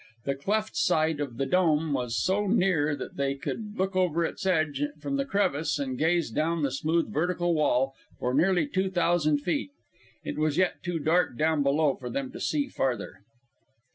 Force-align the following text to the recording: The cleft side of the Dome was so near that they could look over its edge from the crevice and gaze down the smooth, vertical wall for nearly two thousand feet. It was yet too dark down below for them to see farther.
The 0.25 0.33
cleft 0.33 0.75
side 0.75 1.19
of 1.19 1.37
the 1.37 1.45
Dome 1.45 1.93
was 1.93 2.17
so 2.17 2.47
near 2.47 2.95
that 2.95 3.17
they 3.17 3.35
could 3.35 3.77
look 3.77 3.95
over 3.95 4.25
its 4.25 4.47
edge 4.47 4.81
from 4.99 5.17
the 5.17 5.25
crevice 5.25 5.77
and 5.77 5.95
gaze 5.95 6.31
down 6.31 6.63
the 6.63 6.71
smooth, 6.71 7.13
vertical 7.13 7.53
wall 7.53 7.93
for 8.17 8.33
nearly 8.33 8.65
two 8.65 8.89
thousand 8.89 9.41
feet. 9.41 9.69
It 10.23 10.39
was 10.39 10.57
yet 10.57 10.81
too 10.81 10.97
dark 10.97 11.37
down 11.37 11.61
below 11.61 11.93
for 11.93 12.09
them 12.09 12.31
to 12.31 12.39
see 12.39 12.67
farther. 12.67 13.21